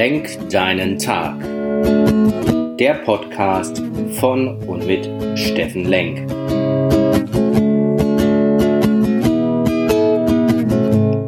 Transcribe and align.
Lenk 0.00 0.48
deinen 0.48 0.98
Tag. 0.98 1.38
Der 2.78 2.94
Podcast 3.04 3.82
von 4.18 4.56
und 4.66 4.86
mit 4.86 5.06
Steffen 5.38 5.84
Lenk. 5.84 6.20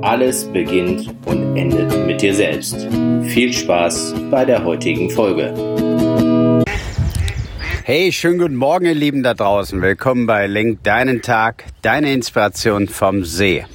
Alles 0.00 0.50
beginnt 0.50 1.06
und 1.26 1.54
endet 1.54 2.06
mit 2.06 2.22
dir 2.22 2.34
selbst. 2.34 2.88
Viel 3.24 3.52
Spaß 3.52 4.14
bei 4.30 4.46
der 4.46 4.64
heutigen 4.64 5.10
Folge. 5.10 5.52
Hey, 7.84 8.10
schönen 8.10 8.38
guten 8.38 8.56
Morgen, 8.56 8.86
ihr 8.86 8.94
Lieben 8.94 9.22
da 9.22 9.34
draußen. 9.34 9.82
Willkommen 9.82 10.26
bei 10.26 10.46
Lenk 10.46 10.82
deinen 10.82 11.20
Tag, 11.20 11.64
deine 11.82 12.10
Inspiration 12.14 12.88
vom 12.88 13.26
See. 13.26 13.66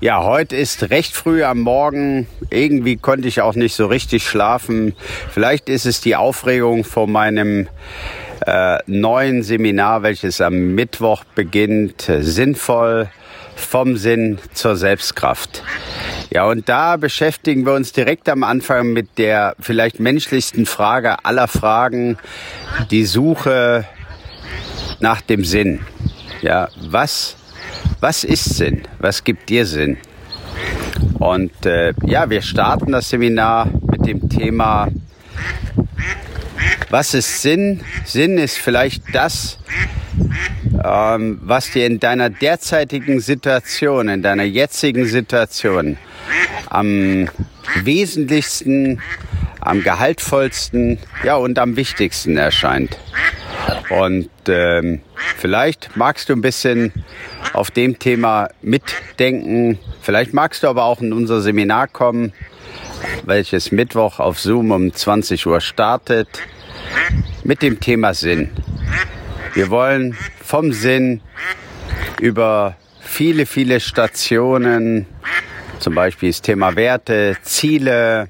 Ja, 0.00 0.22
heute 0.22 0.54
ist 0.54 0.90
recht 0.90 1.16
früh 1.16 1.42
am 1.42 1.58
Morgen. 1.58 2.28
Irgendwie 2.50 2.96
konnte 2.96 3.26
ich 3.26 3.40
auch 3.40 3.56
nicht 3.56 3.74
so 3.74 3.86
richtig 3.86 4.22
schlafen. 4.28 4.94
Vielleicht 5.28 5.68
ist 5.68 5.86
es 5.86 6.00
die 6.00 6.14
Aufregung 6.14 6.84
vor 6.84 7.08
meinem 7.08 7.66
äh, 8.46 8.78
neuen 8.86 9.42
Seminar, 9.42 10.04
welches 10.04 10.40
am 10.40 10.76
Mittwoch 10.76 11.24
beginnt. 11.34 12.08
Sinnvoll 12.20 13.08
vom 13.56 13.96
Sinn 13.96 14.38
zur 14.54 14.76
Selbstkraft. 14.76 15.64
Ja, 16.30 16.44
und 16.44 16.68
da 16.68 16.96
beschäftigen 16.96 17.66
wir 17.66 17.72
uns 17.72 17.92
direkt 17.92 18.28
am 18.28 18.44
Anfang 18.44 18.92
mit 18.92 19.18
der 19.18 19.56
vielleicht 19.58 19.98
menschlichsten 19.98 20.64
Frage 20.66 21.24
aller 21.24 21.48
Fragen, 21.48 22.18
die 22.92 23.04
Suche 23.04 23.84
nach 25.00 25.22
dem 25.22 25.44
Sinn. 25.44 25.80
Ja, 26.40 26.68
was 26.88 27.37
was 28.00 28.24
ist 28.24 28.56
Sinn? 28.56 28.82
Was 28.98 29.24
gibt 29.24 29.48
dir 29.48 29.66
Sinn? 29.66 29.98
Und 31.18 31.66
äh, 31.66 31.92
ja, 32.06 32.30
wir 32.30 32.42
starten 32.42 32.92
das 32.92 33.08
Seminar 33.08 33.68
mit 33.90 34.06
dem 34.06 34.28
Thema, 34.28 34.88
was 36.90 37.14
ist 37.14 37.42
Sinn? 37.42 37.80
Sinn 38.04 38.38
ist 38.38 38.56
vielleicht 38.56 39.02
das, 39.12 39.58
ähm, 40.84 41.38
was 41.42 41.70
dir 41.70 41.86
in 41.86 42.00
deiner 42.00 42.30
derzeitigen 42.30 43.20
Situation, 43.20 44.08
in 44.08 44.22
deiner 44.22 44.44
jetzigen 44.44 45.06
Situation 45.06 45.98
am 46.70 47.28
wesentlichsten, 47.82 49.00
am 49.60 49.82
gehaltvollsten, 49.82 50.98
ja 51.24 51.36
und 51.36 51.58
am 51.58 51.76
wichtigsten 51.76 52.36
erscheint. 52.36 52.96
Und 53.90 54.28
ähm, 54.48 55.00
vielleicht 55.36 55.96
magst 55.96 56.28
du 56.28 56.34
ein 56.34 56.42
bisschen 56.42 56.92
auf 57.52 57.70
dem 57.70 57.98
Thema 57.98 58.48
mitdenken. 58.60 59.78
Vielleicht 60.02 60.34
magst 60.34 60.62
du 60.62 60.68
aber 60.68 60.84
auch 60.84 61.00
in 61.00 61.12
unser 61.12 61.40
Seminar 61.40 61.88
kommen, 61.88 62.32
welches 63.24 63.72
Mittwoch 63.72 64.18
auf 64.20 64.38
Zoom 64.38 64.70
um 64.70 64.92
20 64.92 65.46
Uhr 65.46 65.60
startet, 65.60 66.28
mit 67.44 67.62
dem 67.62 67.80
Thema 67.80 68.14
Sinn. 68.14 68.50
Wir 69.54 69.70
wollen 69.70 70.16
vom 70.42 70.72
Sinn 70.72 71.20
über 72.20 72.76
viele, 73.00 73.46
viele 73.46 73.80
Stationen, 73.80 75.06
zum 75.78 75.94
Beispiel 75.94 76.30
das 76.30 76.42
Thema 76.42 76.76
Werte, 76.76 77.36
Ziele, 77.42 78.28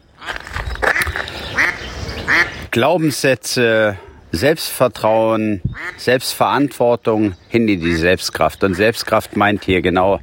Glaubenssätze, 2.71 3.99
Selbstvertrauen, 4.33 5.63
Selbstverantwortung 5.97 7.35
hin 7.49 7.69
in 7.69 7.81
die 7.81 7.95
Selbstkraft. 7.95 8.63
Und 8.65 8.75
Selbstkraft 8.75 9.37
meint 9.37 9.65
hier 9.65 9.81
genau 9.81 10.21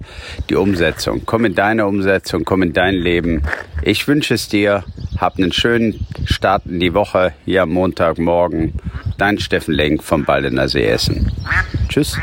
die 0.50 0.56
Umsetzung. 0.56 1.23
Komm 1.25 1.45
in 1.45 1.56
deine 1.56 1.86
Umsetzung, 1.86 2.45
komm 2.45 2.64
in 2.64 2.73
dein 2.73 2.95
Leben. 2.95 3.44
Ich 3.81 4.08
wünsche 4.08 4.34
es 4.34 4.47
dir. 4.47 4.84
Hab 5.17 5.38
einen 5.38 5.53
schönen 5.53 6.06
Start 6.25 6.66
in 6.66 6.80
die 6.80 6.94
Woche 6.94 7.34
hier 7.45 7.64
am 7.64 7.70
Montagmorgen. 7.70 8.73
Dein 9.17 9.39
Steffen 9.39 9.73
Lenk 9.73 10.03
vom 10.03 10.25
der 10.25 10.68
See 10.68 10.85
Essen. 10.85 11.31
Tschüss. 11.88 12.18